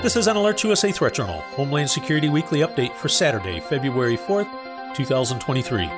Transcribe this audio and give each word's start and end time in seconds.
This 0.00 0.14
is 0.14 0.28
an 0.28 0.36
Alerts 0.36 0.62
USA 0.62 0.92
Threat 0.92 1.14
Journal, 1.14 1.40
Homeland 1.56 1.90
Security 1.90 2.28
Weekly 2.28 2.60
Update 2.60 2.94
for 2.94 3.08
Saturday, 3.08 3.58
February 3.58 4.16
4th, 4.16 4.48
2023. 4.94 5.90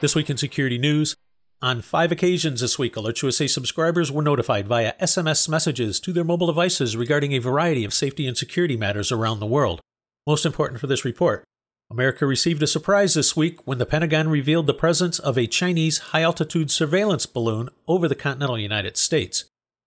This 0.00 0.14
week 0.14 0.30
in 0.30 0.36
security 0.36 0.78
news, 0.78 1.16
on 1.60 1.82
five 1.82 2.12
occasions 2.12 2.60
this 2.60 2.78
week, 2.78 2.94
Alerts 2.94 3.20
USA 3.22 3.48
subscribers 3.48 4.12
were 4.12 4.22
notified 4.22 4.68
via 4.68 4.92
SMS 5.00 5.48
messages 5.48 5.98
to 5.98 6.12
their 6.12 6.22
mobile 6.22 6.46
devices 6.46 6.96
regarding 6.96 7.32
a 7.32 7.40
variety 7.40 7.84
of 7.84 7.92
safety 7.92 8.24
and 8.28 8.38
security 8.38 8.76
matters 8.76 9.10
around 9.10 9.40
the 9.40 9.46
world. 9.46 9.80
Most 10.24 10.46
important 10.46 10.80
for 10.80 10.86
this 10.86 11.04
report, 11.04 11.42
America 11.90 12.24
received 12.26 12.62
a 12.62 12.68
surprise 12.68 13.14
this 13.14 13.34
week 13.34 13.58
when 13.66 13.78
the 13.78 13.86
Pentagon 13.86 14.28
revealed 14.28 14.68
the 14.68 14.72
presence 14.72 15.18
of 15.18 15.36
a 15.36 15.48
Chinese 15.48 15.98
high 15.98 16.22
altitude 16.22 16.70
surveillance 16.70 17.26
balloon 17.26 17.70
over 17.88 18.06
the 18.06 18.14
continental 18.14 18.56
United 18.56 18.96
States 18.96 19.46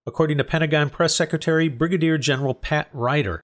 according 0.10 0.40
to 0.40 0.44
Pentagon 0.44 0.90
Press 0.90 1.14
Secretary 1.14 1.70
Brigadier 1.70 2.18
General 2.18 2.56
Pat 2.56 2.90
Ryder. 2.92 3.42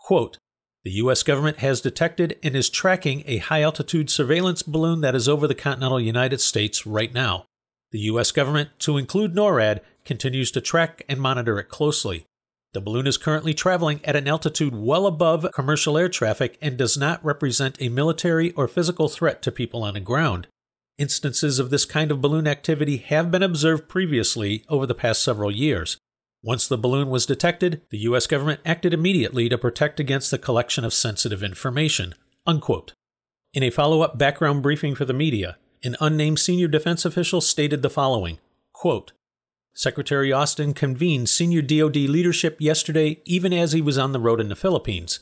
Quote, 0.00 0.38
the 0.82 0.90
U.S. 0.94 1.22
government 1.22 1.58
has 1.58 1.80
detected 1.80 2.36
and 2.42 2.56
is 2.56 2.68
tracking 2.68 3.22
a 3.24 3.38
high 3.38 3.62
altitude 3.62 4.10
surveillance 4.10 4.64
balloon 4.64 5.00
that 5.00 5.14
is 5.14 5.28
over 5.28 5.46
the 5.46 5.54
continental 5.54 6.00
United 6.00 6.40
States 6.40 6.86
right 6.86 7.14
now. 7.14 7.44
The 7.92 8.00
U.S. 8.00 8.32
government, 8.32 8.70
to 8.80 8.96
include 8.96 9.34
NORAD, 9.34 9.78
continues 10.04 10.50
to 10.50 10.60
track 10.60 11.04
and 11.08 11.20
monitor 11.20 11.58
it 11.60 11.68
closely. 11.68 12.24
The 12.72 12.80
balloon 12.80 13.06
is 13.06 13.16
currently 13.16 13.54
traveling 13.54 14.00
at 14.04 14.16
an 14.16 14.26
altitude 14.26 14.74
well 14.74 15.06
above 15.06 15.46
commercial 15.54 15.96
air 15.96 16.08
traffic 16.08 16.58
and 16.60 16.76
does 16.76 16.98
not 16.98 17.24
represent 17.24 17.76
a 17.80 17.88
military 17.88 18.50
or 18.52 18.66
physical 18.66 19.08
threat 19.08 19.40
to 19.42 19.52
people 19.52 19.84
on 19.84 19.94
the 19.94 20.00
ground. 20.00 20.48
Instances 20.98 21.60
of 21.60 21.70
this 21.70 21.84
kind 21.84 22.10
of 22.10 22.20
balloon 22.20 22.48
activity 22.48 22.96
have 22.96 23.30
been 23.30 23.42
observed 23.42 23.88
previously 23.88 24.64
over 24.68 24.84
the 24.84 24.96
past 24.96 25.22
several 25.22 25.50
years. 25.50 25.96
Once 26.42 26.68
the 26.68 26.78
balloon 26.78 27.08
was 27.10 27.26
detected, 27.26 27.82
the 27.90 27.98
U.S. 27.98 28.26
government 28.26 28.60
acted 28.64 28.94
immediately 28.94 29.48
to 29.48 29.58
protect 29.58 29.98
against 29.98 30.30
the 30.30 30.38
collection 30.38 30.84
of 30.84 30.94
sensitive 30.94 31.42
information. 31.42 32.14
Unquote. 32.46 32.92
In 33.52 33.62
a 33.62 33.70
follow 33.70 34.02
up 34.02 34.18
background 34.18 34.62
briefing 34.62 34.94
for 34.94 35.04
the 35.04 35.12
media, 35.12 35.56
an 35.82 35.96
unnamed 36.00 36.38
senior 36.38 36.68
defense 36.68 37.04
official 37.04 37.40
stated 37.40 37.82
the 37.82 37.90
following 37.90 38.38
quote, 38.72 39.12
Secretary 39.74 40.32
Austin 40.32 40.74
convened 40.74 41.28
senior 41.28 41.62
DoD 41.62 41.96
leadership 41.96 42.56
yesterday, 42.60 43.20
even 43.24 43.52
as 43.52 43.72
he 43.72 43.80
was 43.80 43.96
on 43.96 44.12
the 44.12 44.20
road 44.20 44.40
in 44.40 44.48
the 44.48 44.56
Philippines. 44.56 45.20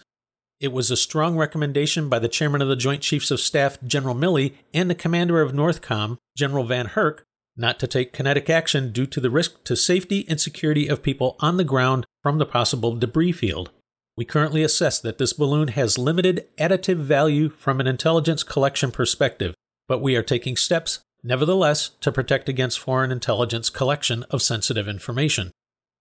It 0.60 0.72
was 0.72 0.90
a 0.90 0.96
strong 0.96 1.36
recommendation 1.36 2.08
by 2.08 2.18
the 2.18 2.28
chairman 2.28 2.62
of 2.62 2.68
the 2.68 2.76
Joint 2.76 3.02
Chiefs 3.02 3.30
of 3.30 3.40
Staff, 3.40 3.78
General 3.82 4.14
Milley, 4.14 4.54
and 4.72 4.88
the 4.88 4.94
commander 4.94 5.42
of 5.42 5.52
NORTHCOM, 5.52 6.16
General 6.36 6.64
VanHerck, 6.64 7.20
not 7.56 7.78
to 7.80 7.86
take 7.86 8.12
kinetic 8.12 8.50
action 8.50 8.92
due 8.92 9.06
to 9.06 9.20
the 9.20 9.30
risk 9.30 9.64
to 9.64 9.76
safety 9.76 10.26
and 10.28 10.40
security 10.40 10.88
of 10.88 11.02
people 11.02 11.36
on 11.40 11.56
the 11.56 11.64
ground 11.64 12.06
from 12.22 12.38
the 12.38 12.46
possible 12.46 12.94
debris 12.96 13.32
field. 13.32 13.70
We 14.16 14.24
currently 14.24 14.62
assess 14.62 14.98
that 15.00 15.18
this 15.18 15.32
balloon 15.32 15.68
has 15.68 15.98
limited 15.98 16.46
additive 16.58 16.96
value 16.96 17.50
from 17.50 17.80
an 17.80 17.86
intelligence 17.86 18.42
collection 18.42 18.90
perspective, 18.90 19.54
but 19.88 20.00
we 20.00 20.16
are 20.16 20.22
taking 20.22 20.56
steps, 20.56 21.00
nevertheless, 21.22 21.90
to 22.00 22.12
protect 22.12 22.48
against 22.48 22.78
foreign 22.78 23.12
intelligence 23.12 23.70
collection 23.70 24.24
of 24.30 24.42
sensitive 24.42 24.88
information. 24.88 25.50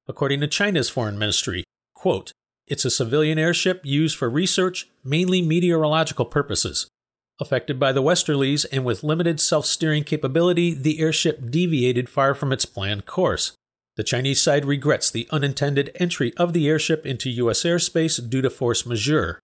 According 0.08 0.42
to 0.42 0.48
China's 0.48 0.90
foreign 0.90 1.20
ministry, 1.20 1.64
quote, 1.94 2.32
it's 2.68 2.86
a 2.86 2.90
civilian 2.90 3.38
airship 3.38 3.82
used 3.84 4.18
for 4.18 4.30
research, 4.30 4.90
mainly 5.04 5.42
meteorological 5.42 6.26
purposes. 6.26 6.88
Affected 7.40 7.78
by 7.80 7.92
the 7.92 8.02
westerlies 8.02 8.66
and 8.72 8.86
with 8.86 9.04
limited 9.04 9.42
self 9.42 9.66
steering 9.66 10.06
capability, 10.06 10.74
the 10.74 11.00
airship 11.00 11.52
deviated 11.52 12.10
far 12.10 12.34
from 12.34 12.54
its 12.54 12.66
planned 12.66 13.06
course. 13.06 13.52
The 13.98 14.04
Chinese 14.04 14.42
side 14.42 14.66
regrets 14.66 15.10
the 15.10 15.28
unintended 15.32 15.92
entry 15.96 16.34
of 16.38 16.54
the 16.54 16.68
airship 16.68 17.06
into 17.06 17.30
U.S. 17.32 17.64
airspace 17.64 18.30
due 18.30 18.42
to 18.42 18.50
force 18.50 18.86
majeure. 18.86 19.40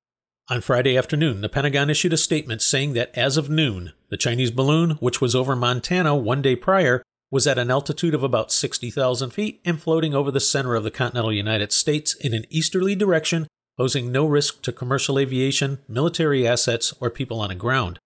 On 0.50 0.62
Friday 0.62 0.98
afternoon, 0.98 1.42
the 1.42 1.50
Pentagon 1.50 1.90
issued 1.90 2.14
a 2.14 2.18
statement 2.18 2.62
saying 2.62 2.94
that 2.94 3.18
as 3.18 3.38
of 3.38 3.50
noon, 3.50 3.94
the 4.10 4.18
Chinese 4.18 4.52
balloon, 4.52 4.92
which 5.00 5.22
was 5.22 5.36
over 5.36 5.56
Montana 5.56 6.16
one 6.16 6.42
day 6.42 6.56
prior, 6.56 7.04
was 7.30 7.48
at 7.48 7.58
an 7.58 7.72
altitude 7.72 8.14
of 8.14 8.24
about 8.24 8.52
60,000 8.52 9.30
feet 9.30 9.62
and 9.64 9.82
floating 9.82 10.14
over 10.14 10.32
the 10.32 10.42
center 10.42 10.76
of 10.76 10.84
the 10.84 10.92
continental 10.92 11.32
United 11.32 11.72
States 11.72 12.14
in 12.16 12.34
an 12.34 12.46
easterly 12.50 12.96
direction 12.96 13.48
posing 13.78 14.12
no 14.12 14.26
risk 14.26 14.62
to 14.62 14.72
commercial 14.72 15.18
aviation, 15.18 15.80
military 15.88 16.48
assets, 16.48 16.94
or 17.00 17.10
people 17.10 17.40
on 17.40 17.50
the 17.50 17.56
ground. 17.56 18.00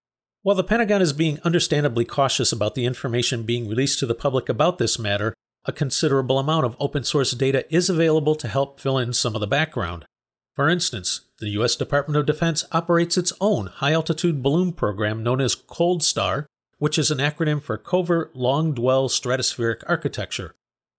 While 0.43 0.55
the 0.55 0.63
Pentagon 0.63 1.01
is 1.01 1.13
being 1.13 1.39
understandably 1.43 2.05
cautious 2.05 2.51
about 2.51 2.75
the 2.75 2.85
information 2.85 3.43
being 3.43 3.67
released 3.67 3.99
to 3.99 4.05
the 4.05 4.13
public 4.13 4.47
about 4.47 4.77
this 4.77 4.99
matter, 4.99 5.33
a 5.65 5.71
considerable 5.71 6.37
amount 6.37 6.65
of 6.65 6.75
open 6.79 7.03
source 7.03 7.31
data 7.31 7.65
is 7.73 7.89
available 7.89 8.35
to 8.35 8.47
help 8.47 8.79
fill 8.79 8.99
in 8.99 9.11
some 9.11 9.33
of 9.33 9.41
the 9.41 9.47
background. 9.47 10.05
For 10.53 10.69
instance, 10.69 11.21
the 11.39 11.49
U.S. 11.49 11.75
Department 11.75 12.17
of 12.17 12.25
Defense 12.25 12.63
operates 12.71 13.17
its 13.17 13.33
own 13.41 13.67
high 13.67 13.91
altitude 13.91 14.41
balloon 14.41 14.71
program 14.71 15.23
known 15.23 15.41
as 15.41 15.55
Cold 15.55 16.03
Star, 16.03 16.45
which 16.77 16.97
is 16.97 17.11
an 17.11 17.17
acronym 17.17 17.61
for 17.61 17.77
Covert 17.77 18.35
Long 18.35 18.73
Dwell 18.73 19.09
Stratospheric 19.09 19.83
Architecture. 19.87 20.55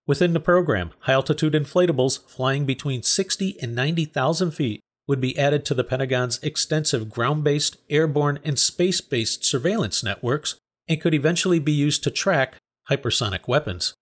Within 0.06 0.34
the 0.34 0.41
program, 0.41 0.93
high 1.00 1.15
altitude 1.15 1.53
inflatables 1.53 2.25
flying 2.28 2.65
between 2.65 3.03
60 3.03 3.61
and 3.61 3.75
90,000 3.75 4.53
feet 4.53 4.81
would 5.09 5.21
be 5.21 5.39
added 5.39 5.65
to 5.65 5.75
the 5.75 5.84
Pentagon's 5.84 6.39
extensive 6.43 7.11
ground 7.11 7.43
based, 7.44 7.77
airborne, 7.91 8.39
and 8.44 8.59
space 8.59 9.00
based 9.00 9.44
surveillance 9.44 10.05
networks 10.05 10.56
and 10.89 11.00
could 11.00 11.15
eventually 11.15 11.59
be 11.59 11.72
used 11.72 12.05
to 12.05 12.11
track 12.11 12.56
hypersonic 12.89 13.49
weapons. 13.49 13.94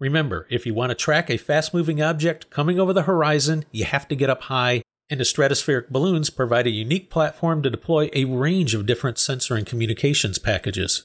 Remember, 0.00 0.48
if 0.50 0.66
you 0.66 0.74
want 0.74 0.90
to 0.90 0.96
track 0.96 1.30
a 1.30 1.36
fast 1.36 1.72
moving 1.72 2.02
object 2.02 2.50
coming 2.50 2.80
over 2.80 2.92
the 2.92 3.02
horizon, 3.02 3.64
you 3.70 3.84
have 3.84 4.08
to 4.08 4.16
get 4.16 4.30
up 4.30 4.42
high, 4.42 4.82
and 5.08 5.20
the 5.20 5.24
stratospheric 5.24 5.90
balloons 5.90 6.28
provide 6.28 6.66
a 6.66 6.70
unique 6.70 7.08
platform 7.08 7.62
to 7.62 7.70
deploy 7.70 8.10
a 8.12 8.24
range 8.24 8.74
of 8.74 8.86
different 8.86 9.18
sensor 9.18 9.54
and 9.54 9.64
communications 9.64 10.40
packages. 10.40 11.04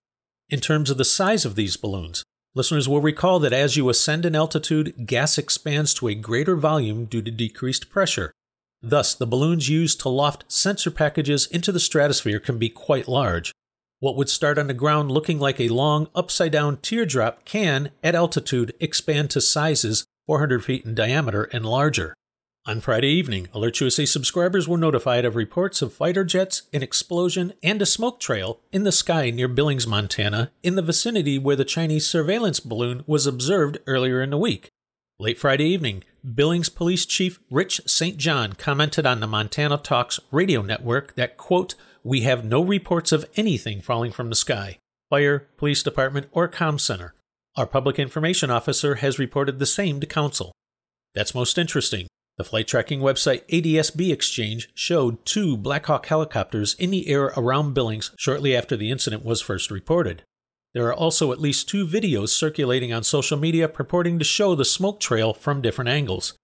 In 0.50 0.60
terms 0.62 0.90
of 0.90 0.98
the 0.98 1.06
size 1.06 1.46
of 1.46 1.56
these 1.56 1.78
balloons, 1.78 2.24
Listeners 2.58 2.90
will 2.90 3.02
recall 3.02 3.38
that 3.42 3.54
as 3.54 3.78
you 3.78 3.88
ascend 3.88 4.26
in 4.26 4.36
altitude, 4.36 5.06
gas 5.06 5.38
expands 5.38 5.94
to 5.94 6.08
a 6.08 6.16
greater 6.16 6.56
volume 6.56 7.06
due 7.06 7.22
to 7.22 7.30
decreased 7.30 7.92
pressure. 7.92 8.32
Thus, 8.82 9.14
the 9.14 9.28
balloons 9.28 9.70
used 9.70 10.00
to 10.00 10.10
loft 10.10 10.44
sensor 10.48 10.90
packages 10.90 11.46
into 11.46 11.72
the 11.72 11.80
stratosphere 11.80 12.40
can 12.40 12.58
be 12.58 12.70
quite 12.70 13.08
large. 13.08 13.54
What 14.00 14.16
would 14.16 14.28
start 14.28 14.58
on 14.58 14.66
the 14.66 14.74
ground 14.74 15.12
looking 15.12 15.38
like 15.38 15.60
a 15.60 15.68
long, 15.68 16.08
upside 16.16 16.52
down 16.52 16.78
teardrop 16.78 17.46
can, 17.46 17.92
at 18.02 18.16
altitude, 18.16 18.74
expand 18.80 19.30
to 19.32 19.42
sizes 19.42 20.08
400 20.26 20.66
feet 20.66 20.84
in 20.84 20.96
diameter 20.96 21.44
and 21.54 21.64
larger. 21.64 22.16
On 22.68 22.82
Friday 22.82 23.08
evening, 23.08 23.48
Alerts 23.56 23.80
USA 23.80 24.04
subscribers 24.04 24.68
were 24.68 24.78
notified 24.78 25.24
of 25.24 25.38
reports 25.38 25.82
of 25.82 25.94
fighter 25.94 26.26
jets, 26.26 26.64
an 26.74 26.84
explosion, 26.84 27.54
and 27.64 27.82
a 27.82 27.86
smoke 27.86 28.20
trail 28.20 28.60
in 28.74 28.84
the 28.84 28.92
sky 28.92 29.30
near 29.30 29.48
Billings, 29.48 29.88
Montana, 29.88 30.52
in 30.64 30.76
the 30.76 30.82
vicinity 30.82 31.40
where 31.40 31.56
the 31.56 31.64
Chinese 31.64 32.06
surveillance 32.06 32.60
balloon 32.60 33.06
was 33.08 33.26
observed 33.26 33.78
earlier 33.88 34.22
in 34.22 34.32
the 34.32 34.38
week. 34.38 34.68
Late 35.18 35.40
Friday 35.40 35.64
evening, 35.64 36.04
Billings 36.36 36.68
Police 36.68 37.06
Chief 37.06 37.40
Rich 37.50 37.80
St. 37.86 38.18
John 38.18 38.52
commented 38.52 39.06
on 39.06 39.22
the 39.22 39.28
Montana 39.28 39.78
Talks 39.78 40.20
radio 40.30 40.62
network 40.62 41.16
that, 41.16 41.38
quote, 41.38 41.76
we 42.04 42.24
have 42.24 42.44
no 42.44 42.62
reports 42.62 43.14
of 43.14 43.30
anything 43.38 43.80
falling 43.80 44.12
from 44.12 44.28
the 44.28 44.36
sky, 44.36 44.78
fire, 45.10 45.48
police 45.56 45.84
department, 45.84 46.28
or 46.34 46.50
com 46.50 46.78
center. 46.80 47.14
Our 47.56 47.66
public 47.66 47.98
information 47.98 48.52
officer 48.52 48.96
has 48.96 49.18
reported 49.18 49.60
the 49.60 49.66
same 49.66 50.02
to 50.02 50.06
council. 50.06 50.52
That's 51.16 51.34
most 51.34 51.58
interesting. 51.58 52.08
The 52.38 52.44
flight 52.44 52.68
tracking 52.68 53.00
website 53.00 53.48
ADSB 53.48 54.14
Exchange 54.14 54.70
showed 54.76 55.26
two 55.26 55.58
Black 55.58 55.88
Hawk 55.88 56.06
helicopters 56.06 56.76
in 56.76 56.92
the 56.92 57.08
air 57.08 57.34
around 57.36 57.74
Billings 57.74 58.12
shortly 58.16 58.56
after 58.56 58.78
the 58.78 58.92
incident 58.92 59.26
was 59.26 59.42
first 59.42 59.72
reported. 59.72 60.22
There 60.76 60.86
are 60.86 60.94
also 60.94 61.32
at 61.32 61.42
least 61.42 61.68
two 61.68 61.88
videos 61.88 62.30
circulating 62.30 62.94
on 62.94 63.02
social 63.02 63.38
media 63.38 63.68
purporting 63.68 64.20
to 64.20 64.26
show 64.26 64.54
the 64.54 64.66
smoke 64.66 65.00
trail 65.00 65.34
from 65.34 65.64
different 65.64 65.90
angles. 65.90 66.36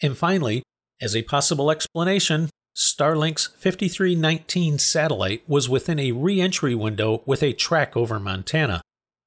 And 0.00 0.16
finally, 0.16 0.62
as 1.00 1.16
a 1.16 1.22
possible 1.22 1.68
explanation, 1.68 2.50
Starlink's 2.76 3.48
5319 3.58 4.78
satellite 4.78 5.42
was 5.48 5.68
within 5.68 5.98
a 5.98 6.12
re 6.12 6.40
entry 6.40 6.76
window 6.76 7.22
with 7.26 7.42
a 7.42 7.52
track 7.52 7.96
over 7.96 8.20
Montana. 8.20 8.82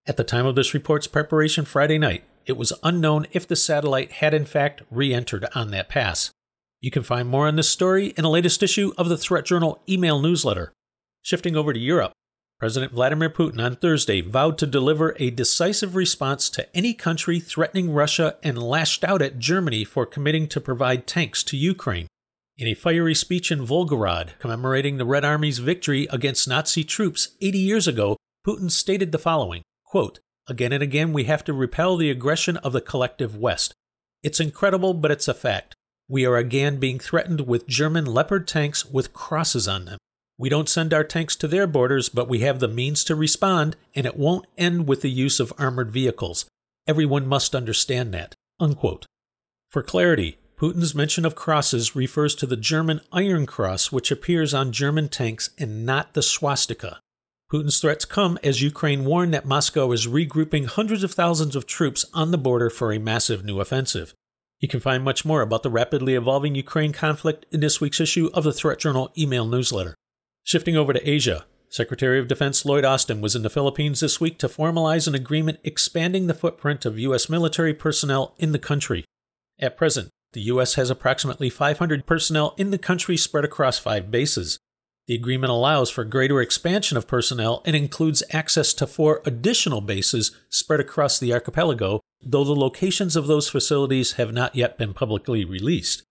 At 0.06 0.16
the 0.16 0.24
time 0.24 0.46
of 0.46 0.56
this 0.56 0.74
report's 0.74 1.08
preparation 1.08 1.66
Friday 1.66 1.98
night, 1.98 2.24
it 2.46 2.58
was 2.58 2.74
unknown 2.84 3.28
if 3.32 3.48
the 3.48 3.56
satellite 3.56 4.14
had 4.14 4.34
in 4.34 4.46
fact 4.46 4.82
re 4.92 5.14
entered 5.14 5.46
on 5.56 5.72
that 5.72 5.90
pass. 5.90 6.32
You 6.82 6.92
can 6.92 7.04
find 7.04 7.30
more 7.30 7.48
on 7.48 7.56
this 7.56 7.70
story 7.70 8.08
in 8.18 8.24
the 8.24 8.30
latest 8.30 8.62
issue 8.62 8.94
of 8.98 9.10
the 9.10 9.18
Threat 9.18 9.46
Journal 9.46 9.82
email 9.88 10.20
newsletter. 10.20 10.74
Shifting 11.22 11.56
over 11.56 11.72
to 11.72 11.80
Europe, 11.80 12.12
President 12.60 12.94
Vladimir 12.94 13.30
Putin 13.30 13.64
on 13.64 13.76
Thursday 13.76 14.22
vowed 14.22 14.58
to 14.58 14.66
deliver 14.66 15.16
a 15.20 15.30
decisive 15.30 15.96
response 15.96 16.50
to 16.50 16.74
any 16.76 16.94
country 16.94 17.40
threatening 17.40 17.92
Russia 17.92 18.38
and 18.44 18.62
lashed 18.62 19.04
out 19.04 19.22
at 19.22 19.40
Germany 19.40 19.84
for 19.84 20.06
committing 20.06 20.48
to 20.48 20.62
provide 20.62 21.08
tanks 21.08 21.44
to 21.44 21.58
Ukraine. 21.58 22.08
In 22.58 22.68
a 22.68 22.74
fiery 22.74 23.16
speech 23.16 23.52
in 23.52 23.66
Volgograd 23.66 24.38
commemorating 24.40 24.98
the 24.98 25.06
Red 25.06 25.26
Army's 25.26 25.60
victory 25.60 26.08
against 26.12 26.48
Nazi 26.48 26.84
troops 26.84 27.30
80 27.42 27.58
years 27.58 27.88
ago, 27.88 28.16
Putin 28.46 28.70
stated 28.70 29.12
the 29.12 29.18
following 29.18 29.64
quote, 29.86 30.20
Again 30.48 30.74
and 30.74 30.84
again, 30.84 31.14
we 31.14 31.24
have 31.26 31.44
to 31.46 31.54
repel 31.54 31.96
the 31.96 32.10
aggression 32.10 32.58
of 32.58 32.74
the 32.74 32.82
collective 32.82 33.38
West. 33.38 33.74
It's 34.22 34.40
incredible, 34.40 34.94
but 34.94 35.12
it's 35.12 35.28
a 35.28 35.34
fact. 35.34 35.76
We 36.10 36.26
are 36.26 36.36
again 36.36 36.80
being 36.80 37.00
threatened 37.00 37.48
with 37.48 37.68
German 37.68 38.06
Leopard 38.06 38.48
tanks 38.48 38.86
with 38.86 39.14
crosses 39.14 39.68
on 39.68 39.86
them. 39.86 39.98
We 40.38 40.50
don't 40.50 40.68
send 40.68 40.94
our 40.94 41.04
tanks 41.04 41.36
to 41.38 41.48
their 41.48 41.68
borders, 41.68 42.10
but 42.10 42.28
we 42.28 42.40
have 42.40 42.60
the 42.60 42.68
means 42.68 43.04
to 43.06 43.16
respond, 43.16 43.78
and 43.96 44.06
it 44.06 44.18
won't 44.18 44.46
end 44.58 44.88
with 44.88 45.02
the 45.02 45.12
use 45.12 45.40
of 45.40 45.54
armored 45.58 45.92
vehicles. 45.92 46.46
Everyone 46.88 47.28
must 47.28 47.56
understand 47.56 48.14
that. 48.14 48.36
Unquote. 48.60 49.06
For 49.70 49.82
clarity, 49.82 50.38
Putin's 50.58 50.94
mention 50.94 51.26
of 51.26 51.36
crosses 51.36 51.96
refers 51.96 52.36
to 52.36 52.46
the 52.46 52.58
German 52.58 53.02
Iron 53.12 53.46
Cross, 53.46 53.92
which 53.92 54.12
appears 54.12 54.54
on 54.54 54.72
German 54.72 55.08
tanks 55.08 55.50
and 55.58 55.86
not 55.86 56.14
the 56.14 56.22
swastika. 56.22 57.00
Putin's 57.54 57.80
threats 57.80 58.04
come 58.04 58.40
as 58.42 58.64
Ukraine 58.64 59.06
warned 59.06 59.32
that 59.36 59.46
Moscow 59.46 59.92
is 59.92 60.08
regrouping 60.08 60.66
hundreds 60.66 61.04
of 61.04 61.12
thousands 61.12 61.56
of 61.56 61.68
troops 61.68 62.04
on 62.12 62.32
the 62.32 62.38
border 62.40 62.68
for 62.68 62.92
a 62.92 62.98
massive 62.98 63.46
new 63.46 63.60
offensive. 63.60 64.16
You 64.60 64.68
can 64.68 64.80
find 64.80 65.04
much 65.04 65.24
more 65.24 65.44
about 65.44 65.62
the 65.62 65.70
rapidly 65.70 66.16
evolving 66.16 66.56
Ukraine 66.56 66.94
conflict 66.94 67.46
in 67.52 67.60
this 67.60 67.80
week's 67.80 68.00
issue 68.00 68.32
of 68.34 68.44
the 68.44 68.54
Threat 68.54 68.80
Journal 68.80 69.12
email 69.16 69.46
newsletter. 69.46 69.94
Shifting 70.44 70.76
over 70.76 70.94
to 70.94 71.08
Asia, 71.08 71.46
Secretary 71.70 72.18
of 72.18 72.28
Defense 72.28 72.66
Lloyd 72.66 72.86
Austin 72.86 73.22
was 73.22 73.36
in 73.36 73.44
the 73.44 73.52
Philippines 73.52 74.00
this 74.00 74.20
week 74.20 74.40
to 74.40 74.48
formalize 74.48 75.08
an 75.08 75.14
agreement 75.14 75.60
expanding 75.64 76.26
the 76.26 76.34
footprint 76.34 76.88
of 76.88 76.98
U.S. 76.98 77.30
military 77.30 77.76
personnel 77.76 78.34
in 78.40 78.52
the 78.52 78.58
country. 78.58 79.06
At 79.60 79.78
present, 79.78 80.10
the 80.32 80.42
U.S. 80.42 80.74
has 80.74 80.90
approximately 80.90 81.52
500 81.52 82.08
personnel 82.08 82.56
in 82.58 82.72
the 82.72 82.80
country 82.80 83.16
spread 83.16 83.46
across 83.46 83.78
five 83.78 84.10
bases. 84.10 84.58
The 85.08 85.16
agreement 85.16 85.52
allows 85.52 85.90
for 85.90 86.06
greater 86.06 86.40
expansion 86.40 86.98
of 86.98 87.08
personnel 87.08 87.62
and 87.66 87.76
includes 87.76 88.24
access 88.32 88.74
to 88.76 88.88
four 88.88 89.22
additional 89.26 89.82
bases 89.82 90.32
spread 90.50 90.80
across 90.80 91.20
the 91.20 91.34
archipelago, 91.34 92.00
though 92.22 92.46
the 92.46 92.56
locations 92.56 93.18
of 93.18 93.28
those 93.28 93.50
facilities 93.50 94.14
have 94.14 94.32
not 94.32 94.56
yet 94.56 94.78
been 94.78 94.94
publicly 94.94 95.44
released. 95.44 96.04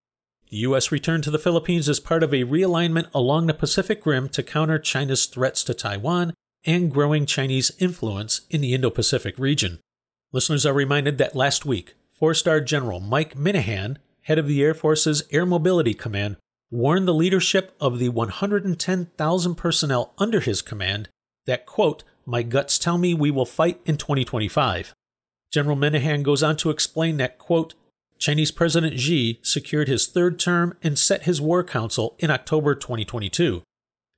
The 0.50 0.58
U.S. 0.58 0.92
returned 0.92 1.24
to 1.24 1.30
the 1.30 1.38
Philippines 1.38 1.88
as 1.88 2.00
part 2.00 2.22
of 2.22 2.34
a 2.34 2.44
realignment 2.44 3.08
along 3.14 3.46
the 3.46 3.54
Pacific 3.54 4.04
Rim 4.04 4.28
to 4.30 4.42
counter 4.42 4.78
China's 4.78 5.24
threats 5.24 5.64
to 5.64 5.72
Taiwan 5.72 6.34
and 6.66 6.92
growing 6.92 7.24
Chinese 7.24 7.72
influence 7.78 8.42
in 8.50 8.60
the 8.60 8.74
Indo 8.74 8.90
Pacific 8.90 9.38
region. 9.38 9.80
Listeners 10.32 10.66
are 10.66 10.74
reminded 10.74 11.16
that 11.16 11.34
last 11.34 11.64
week, 11.64 11.94
four 12.12 12.34
star 12.34 12.60
General 12.60 13.00
Mike 13.00 13.34
Minihan, 13.34 13.96
head 14.22 14.38
of 14.38 14.46
the 14.46 14.62
Air 14.62 14.74
Force's 14.74 15.22
Air 15.30 15.46
Mobility 15.46 15.94
Command, 15.94 16.36
warned 16.72 17.06
the 17.06 17.14
leadership 17.14 17.76
of 17.78 17.98
the 17.98 18.08
110,000 18.08 19.54
personnel 19.54 20.14
under 20.16 20.40
his 20.40 20.62
command 20.62 21.08
that, 21.46 21.66
quote, 21.66 22.02
my 22.24 22.42
guts 22.42 22.78
tell 22.78 22.96
me 22.96 23.12
we 23.12 23.30
will 23.30 23.44
fight 23.44 23.78
in 23.84 23.98
2025. 23.98 24.94
General 25.52 25.76
Minihan 25.76 26.22
goes 26.22 26.42
on 26.42 26.56
to 26.56 26.70
explain 26.70 27.18
that, 27.18 27.36
quote, 27.36 27.74
Chinese 28.18 28.50
President 28.50 28.98
Xi 28.98 29.38
secured 29.42 29.88
his 29.88 30.06
third 30.06 30.38
term 30.38 30.76
and 30.82 30.98
set 30.98 31.24
his 31.24 31.40
war 31.40 31.62
council 31.62 32.16
in 32.20 32.30
October 32.30 32.74
2022. 32.74 33.62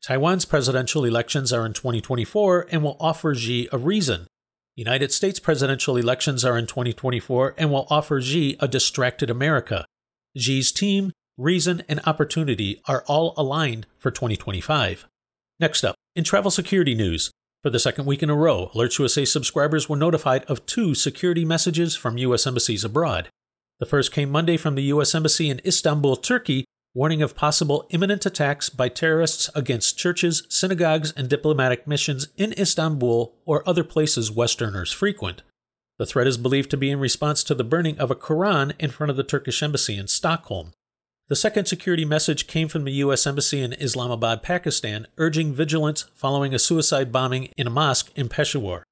Taiwan's 0.06 0.44
presidential 0.44 1.04
elections 1.04 1.52
are 1.52 1.66
in 1.66 1.72
2024 1.72 2.68
and 2.70 2.82
will 2.82 2.98
offer 3.00 3.34
Xi 3.34 3.68
a 3.72 3.78
reason. 3.78 4.28
United 4.76 5.10
States 5.10 5.40
presidential 5.40 5.96
elections 5.96 6.44
are 6.44 6.58
in 6.58 6.66
2024 6.66 7.54
and 7.56 7.72
will 7.72 7.86
offer 7.90 8.20
Xi 8.20 8.56
a 8.60 8.68
distracted 8.68 9.30
America. 9.30 9.86
Xi's 10.36 10.70
team, 10.70 11.10
reason, 11.36 11.82
and 11.88 12.00
opportunity 12.06 12.81
are 12.86 13.04
all 13.06 13.34
aligned 13.36 13.86
for 13.98 14.10
2025. 14.10 15.06
Next 15.60 15.84
up, 15.84 15.94
in 16.14 16.25
travel 16.25 16.50
security 16.50 16.94
news, 16.94 17.31
for 17.62 17.70
the 17.70 17.78
second 17.78 18.04
week 18.04 18.22
in 18.22 18.31
a 18.31 18.34
row, 18.34 18.70
Alerts 18.75 18.98
USA 18.98 19.25
subscribers 19.25 19.88
were 19.88 19.96
notified 19.96 20.44
of 20.44 20.66
two 20.66 20.94
security 20.94 21.44
messages 21.44 21.96
from 21.96 22.19
U.S. 22.19 22.46
embassies 22.46 22.84
abroad. 22.84 23.28
The 23.81 23.86
first 23.86 24.12
came 24.12 24.31
Monday 24.31 24.56
from 24.56 24.75
the 24.75 24.82
U.S. 24.84 25.14
Embassy 25.14 25.48
in 25.48 25.60
Istanbul, 25.64 26.16
Turkey, 26.16 26.64
warning 26.94 27.22
of 27.22 27.34
possible 27.34 27.87
imminent 27.90 28.25
attacks 28.25 28.69
by 28.69 28.88
terrorists 28.88 29.50
against 29.54 29.98
churches, 29.98 30.44
synagogues, 30.48 31.12
and 31.16 31.28
diplomatic 31.28 31.87
missions 31.87 32.28
in 32.37 32.52
Istanbul 32.52 33.34
or 33.44 33.69
other 33.69 33.82
places 33.82 34.30
Westerners 34.30 34.92
frequent. 34.92 35.42
The 35.98 36.06
threat 36.06 36.26
is 36.26 36.38
believed 36.38 36.70
to 36.70 36.76
be 36.76 36.90
in 36.90 37.00
response 37.00 37.42
to 37.44 37.54
the 37.54 37.64
burning 37.64 37.98
of 37.98 38.10
a 38.10 38.16
Quran 38.16 38.75
in 38.78 38.90
front 38.90 39.10
of 39.10 39.16
the 39.16 39.25
Turkish 39.25 39.62
embassy 39.62 39.96
in 39.96 40.06
Stockholm. 40.06 40.72
The 41.29 41.37
second 41.37 41.65
security 41.65 42.05
message 42.05 42.47
came 42.47 42.69
from 42.69 42.85
the 42.85 42.93
U.S. 42.93 43.26
Embassy 43.26 43.62
in 43.62 43.73
Islamabad, 43.73 44.43
Pakistan, 44.43 45.06
urging 45.17 45.55
vigilance 45.55 46.05
following 46.15 46.53
a 46.53 46.59
suicide 46.59 47.11
bombing 47.11 47.49
in 47.56 47.67
a 47.67 47.71
mosque 47.71 48.11
in 48.15 48.29
Peshawar. 48.29 48.85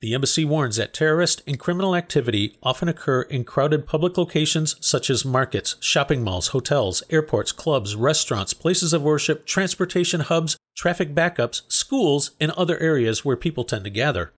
The 0.00 0.14
embassy 0.14 0.44
warns 0.44 0.76
that 0.76 0.94
terrorist 0.94 1.42
and 1.44 1.58
criminal 1.58 1.96
activity 1.96 2.56
often 2.62 2.88
occur 2.88 3.22
in 3.22 3.42
crowded 3.42 3.84
public 3.84 4.16
locations 4.16 4.76
such 4.78 5.10
as 5.10 5.24
markets, 5.24 5.74
shopping 5.80 6.22
malls, 6.22 6.48
hotels, 6.48 7.02
airports, 7.10 7.50
clubs, 7.50 7.96
restaurants, 7.96 8.54
places 8.54 8.92
of 8.92 9.02
worship, 9.02 9.44
transportation 9.44 10.20
hubs, 10.20 10.56
traffic 10.76 11.16
backups, 11.16 11.62
schools, 11.66 12.30
and 12.40 12.52
other 12.52 12.78
areas 12.78 13.24
where 13.24 13.36
people 13.36 13.64
tend 13.64 13.82
to 13.82 13.90
gather. 13.90 14.32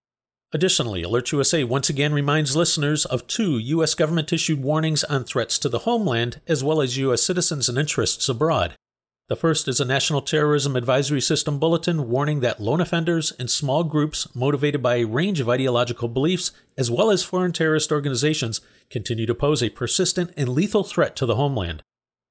Additionally, 0.52 1.02
Alerts 1.02 1.32
USA 1.32 1.64
once 1.64 1.90
again 1.90 2.12
reminds 2.12 2.54
listeners 2.56 3.04
of 3.06 3.26
two 3.26 3.58
U.S. 3.58 3.94
government 3.94 4.32
issued 4.32 4.62
warnings 4.62 5.02
on 5.04 5.24
threats 5.24 5.58
to 5.58 5.68
the 5.68 5.80
homeland 5.80 6.40
as 6.46 6.62
well 6.62 6.80
as 6.80 6.96
U.S. 6.96 7.22
citizens 7.22 7.68
and 7.68 7.76
interests 7.76 8.28
abroad. 8.28 8.76
The 9.28 9.36
first 9.36 9.68
is 9.68 9.80
a 9.80 9.86
National 9.86 10.20
Terrorism 10.20 10.76
Advisory 10.76 11.20
System 11.22 11.58
bulletin 11.58 12.10
warning 12.10 12.40
that 12.40 12.60
lone 12.60 12.82
offenders 12.82 13.32
and 13.38 13.50
small 13.50 13.82
groups 13.82 14.28
motivated 14.34 14.82
by 14.82 14.96
a 14.96 15.06
range 15.06 15.40
of 15.40 15.48
ideological 15.48 16.08
beliefs, 16.08 16.52
as 16.76 16.90
well 16.90 17.10
as 17.10 17.22
foreign 17.22 17.52
terrorist 17.52 17.90
organizations, 17.90 18.60
continue 18.90 19.24
to 19.24 19.34
pose 19.34 19.62
a 19.62 19.70
persistent 19.70 20.30
and 20.36 20.50
lethal 20.50 20.84
threat 20.84 21.16
to 21.16 21.24
the 21.24 21.36
homeland. 21.36 21.82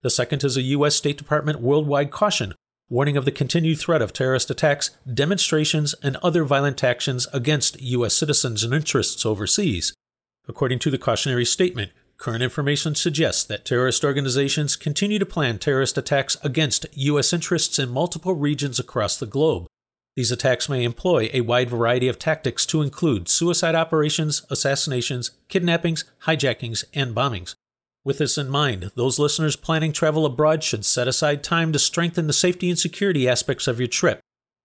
The 0.03 0.11
second 0.11 0.43
is 0.43 0.55
a 0.55 0.61
U.S. 0.61 0.95
State 0.95 1.17
Department 1.17 1.61
worldwide 1.61 2.11
caution 2.11 2.53
warning 2.93 3.17
of 3.17 3.25
the 3.25 3.31
continued 3.31 3.79
threat 3.79 4.03
of 4.03 4.13
terrorist 4.13 4.51
attacks, 4.51 4.91
demonstrations, 5.11 5.95
and 6.03 6.15
other 6.17 6.43
violent 6.43 6.83
actions 6.83 7.25
against 7.33 7.81
U.S. 7.81 8.13
citizens 8.13 8.63
and 8.63 8.71
interests 8.71 9.25
overseas. 9.25 9.95
According 10.47 10.77
to 10.77 10.91
the 10.91 10.99
cautionary 10.99 11.43
statement, 11.43 11.91
current 12.17 12.43
information 12.43 12.93
suggests 12.93 13.43
that 13.45 13.65
terrorist 13.65 14.05
organizations 14.05 14.75
continue 14.75 15.17
to 15.17 15.25
plan 15.25 15.57
terrorist 15.57 15.97
attacks 15.97 16.37
against 16.43 16.85
U.S. 16.93 17.33
interests 17.33 17.79
in 17.79 17.89
multiple 17.89 18.35
regions 18.35 18.79
across 18.79 19.17
the 19.17 19.25
globe. 19.25 19.65
These 20.15 20.31
attacks 20.31 20.69
may 20.69 20.83
employ 20.83 21.31
a 21.33 21.41
wide 21.41 21.71
variety 21.71 22.07
of 22.07 22.19
tactics 22.19 22.63
to 22.67 22.83
include 22.83 23.27
suicide 23.27 23.73
operations, 23.73 24.45
assassinations, 24.51 25.31
kidnappings, 25.49 26.05
hijackings, 26.25 26.83
and 26.93 27.15
bombings. 27.15 27.55
With 28.05 28.17
this 28.17 28.37
in 28.37 28.49
mind, 28.49 28.91
those 28.95 29.17
listeners 29.17 29.55
planning 29.55 29.93
travel 29.93 30.25
abroad 30.25 30.63
should 30.63 30.83
set 30.83 31.07
aside 31.07 31.43
time 31.43 31.71
to 31.71 31.79
strengthen 31.79 32.27
the 32.27 32.33
safety 32.33 32.69
and 32.69 32.77
security 32.77 33.29
aspects 33.29 33.67
of 33.67 33.79
your 33.79 33.87
trip. 33.87 34.19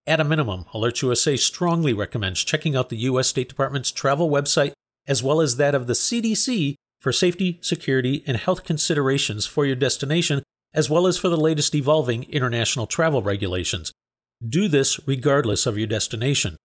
At 0.06 0.20
a 0.20 0.24
minimum, 0.24 0.64
Alerts 0.74 1.02
USA 1.02 1.36
strongly 1.36 1.92
recommends 1.92 2.42
checking 2.42 2.74
out 2.74 2.88
the 2.88 2.96
U.S. 2.96 3.28
State 3.28 3.48
Department's 3.48 3.92
travel 3.92 4.28
website 4.28 4.72
as 5.08 5.22
well 5.22 5.40
as 5.40 5.56
that 5.56 5.74
of 5.74 5.86
the 5.86 5.94
CDC 5.94 6.74
for 7.00 7.12
safety, 7.12 7.58
security, 7.62 8.22
and 8.26 8.36
health 8.36 8.64
considerations 8.64 9.46
for 9.46 9.64
your 9.64 9.76
destination, 9.76 10.42
as 10.74 10.90
well 10.90 11.06
as 11.06 11.16
for 11.16 11.28
the 11.28 11.36
latest 11.36 11.74
evolving 11.74 12.24
international 12.24 12.86
travel 12.86 13.22
regulations. 13.22 13.90
Do 14.46 14.68
this 14.68 15.00
regardless 15.06 15.66
of 15.66 15.78
your 15.78 15.86
destination. 15.86 16.56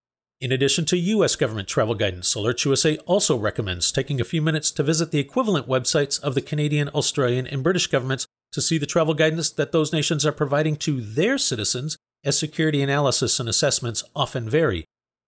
In 0.43 0.51
addition 0.51 0.85
to 0.87 0.97
U.S. 0.97 1.37
government 1.37 1.69
travel 1.69 1.95
guidance, 1.95 2.35
Alerts 2.35 2.65
USA 2.65 2.97
also 3.07 3.39
recommends 3.39 3.93
taking 3.93 4.21
a 4.21 4.25
few 4.25 4.43
minutes 4.43 4.73
to 4.73 4.83
visit 4.83 5.13
the 5.13 5.21
equivalent 5.21 5.69
websites 5.69 6.21
of 6.21 6.35
the 6.35 6.41
Canadian, 6.41 6.89
Australian, 6.89 7.47
and 7.47 7.63
British 7.63 7.87
governments 7.87 8.27
to 8.51 8.61
see 8.61 8.77
the 8.77 8.85
travel 8.85 9.15
guidance 9.15 9.51
that 9.51 9.71
those 9.71 9.93
nations 9.93 10.27
are 10.27 10.33
providing 10.33 10.75
to 10.75 11.01
their 11.01 11.39
citizens, 11.39 11.97
as 12.25 12.37
security 12.37 12.83
analysis 12.83 13.39
and 13.39 13.49
assessments 13.49 14.03
often 14.17 14.51
vary. 14.51 14.85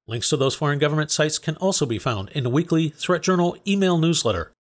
Links 0.09 0.31
to 0.31 0.37
those 0.37 0.57
foreign 0.57 0.81
government 0.81 1.13
sites 1.13 1.39
can 1.39 1.55
also 1.59 1.87
be 1.87 2.01
found 2.01 2.29
in 2.31 2.43
the 2.43 2.51
weekly 2.51 2.89
Threat 2.89 3.23
Journal 3.23 3.57
email 3.69 3.99
newsletter. 3.99 4.51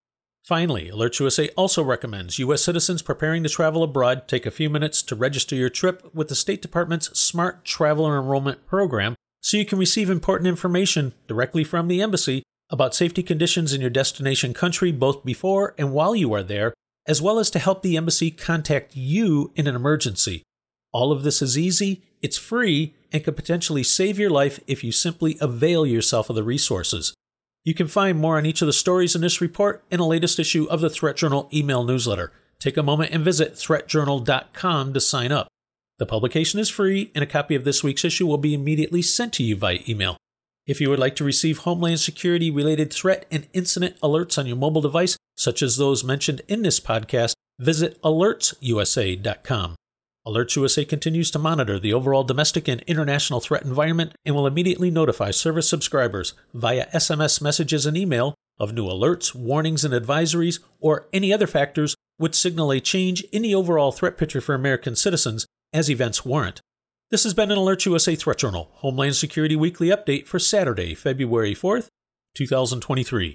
Finally, 0.44 0.88
Alerts 0.88 1.18
USA 1.18 1.48
also 1.56 1.82
recommends 1.82 2.38
U.S. 2.38 2.62
citizens 2.62 3.02
preparing 3.02 3.42
to 3.42 3.48
travel 3.48 3.82
abroad 3.82 4.28
take 4.28 4.46
a 4.46 4.52
few 4.52 4.70
minutes 4.70 5.02
to 5.02 5.16
register 5.16 5.56
your 5.56 5.68
trip 5.68 6.14
with 6.14 6.28
the 6.28 6.36
State 6.36 6.62
Department's 6.62 7.18
Smart 7.18 7.64
Traveler 7.64 8.16
Enrollment 8.16 8.64
Program 8.68 9.16
so 9.44 9.58
you 9.58 9.66
can 9.66 9.78
receive 9.78 10.08
important 10.08 10.48
information 10.48 11.12
directly 11.28 11.62
from 11.62 11.86
the 11.86 12.00
embassy 12.00 12.42
about 12.70 12.94
safety 12.94 13.22
conditions 13.22 13.74
in 13.74 13.80
your 13.80 13.90
destination 13.90 14.54
country 14.54 14.90
both 14.90 15.22
before 15.22 15.74
and 15.76 15.92
while 15.92 16.16
you 16.16 16.32
are 16.32 16.42
there, 16.42 16.72
as 17.06 17.20
well 17.20 17.38
as 17.38 17.50
to 17.50 17.58
help 17.58 17.82
the 17.82 17.94
embassy 17.94 18.30
contact 18.30 18.96
you 18.96 19.52
in 19.54 19.66
an 19.66 19.76
emergency. 19.76 20.42
All 20.94 21.12
of 21.12 21.24
this 21.24 21.42
is 21.42 21.58
easy, 21.58 22.02
it's 22.22 22.38
free, 22.38 22.94
and 23.12 23.22
could 23.22 23.36
potentially 23.36 23.82
save 23.82 24.18
your 24.18 24.30
life 24.30 24.60
if 24.66 24.82
you 24.82 24.90
simply 24.90 25.36
avail 25.42 25.84
yourself 25.84 26.30
of 26.30 26.36
the 26.36 26.42
resources. 26.42 27.12
You 27.64 27.74
can 27.74 27.86
find 27.86 28.18
more 28.18 28.38
on 28.38 28.46
each 28.46 28.62
of 28.62 28.66
the 28.66 28.72
stories 28.72 29.14
in 29.14 29.20
this 29.20 29.42
report 29.42 29.84
in 29.90 29.98
the 29.98 30.06
latest 30.06 30.38
issue 30.38 30.64
of 30.70 30.80
the 30.80 30.88
Threat 30.88 31.16
Journal 31.16 31.50
email 31.52 31.84
newsletter. 31.84 32.32
Take 32.60 32.78
a 32.78 32.82
moment 32.82 33.12
and 33.12 33.22
visit 33.22 33.56
threatjournal.com 33.56 34.94
to 34.94 35.00
sign 35.00 35.32
up. 35.32 35.48
The 35.98 36.06
publication 36.06 36.58
is 36.58 36.68
free, 36.68 37.12
and 37.14 37.22
a 37.22 37.26
copy 37.26 37.54
of 37.54 37.62
this 37.64 37.84
week's 37.84 38.04
issue 38.04 38.26
will 38.26 38.38
be 38.38 38.52
immediately 38.52 39.00
sent 39.00 39.32
to 39.34 39.44
you 39.44 39.54
via 39.54 39.78
email. 39.88 40.16
If 40.66 40.80
you 40.80 40.90
would 40.90 40.98
like 40.98 41.14
to 41.16 41.24
receive 41.24 41.58
Homeland 41.58 42.00
Security 42.00 42.50
related 42.50 42.92
threat 42.92 43.26
and 43.30 43.46
incident 43.52 44.00
alerts 44.00 44.36
on 44.36 44.46
your 44.46 44.56
mobile 44.56 44.80
device, 44.80 45.16
such 45.36 45.62
as 45.62 45.76
those 45.76 46.02
mentioned 46.02 46.40
in 46.48 46.62
this 46.62 46.80
podcast, 46.80 47.34
visit 47.60 48.00
alertsusa.com. 48.02 49.76
Alerts 50.26 50.56
USA 50.56 50.84
continues 50.84 51.30
to 51.30 51.38
monitor 51.38 51.78
the 51.78 51.92
overall 51.92 52.24
domestic 52.24 52.66
and 52.66 52.80
international 52.88 53.40
threat 53.40 53.62
environment 53.62 54.14
and 54.24 54.34
will 54.34 54.46
immediately 54.46 54.90
notify 54.90 55.30
service 55.30 55.68
subscribers 55.68 56.32
via 56.54 56.86
SMS 56.92 57.40
messages 57.40 57.86
and 57.86 57.96
email 57.96 58.34
of 58.58 58.72
new 58.72 58.86
alerts, 58.86 59.34
warnings, 59.34 59.84
and 59.84 59.94
advisories, 59.94 60.60
or 60.80 61.06
any 61.12 61.32
other 61.32 61.46
factors 61.46 61.94
which 62.16 62.34
signal 62.34 62.72
a 62.72 62.80
change 62.80 63.22
in 63.32 63.42
the 63.42 63.54
overall 63.54 63.92
threat 63.92 64.16
picture 64.16 64.40
for 64.40 64.54
American 64.54 64.96
citizens 64.96 65.46
as 65.74 65.90
events 65.90 66.24
warrant. 66.24 66.60
This 67.10 67.24
has 67.24 67.34
been 67.34 67.50
an 67.50 67.58
Alerts 67.58 67.84
USA 67.84 68.14
Threat 68.14 68.38
Journal 68.38 68.70
Homeland 68.76 69.16
Security 69.16 69.56
Weekly 69.56 69.88
Update 69.88 70.26
for 70.26 70.38
Saturday, 70.38 70.94
February 70.94 71.54
4th, 71.54 71.88
2023. 72.34 73.32